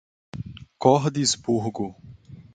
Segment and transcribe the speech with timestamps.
[0.79, 1.95] Cordisburgo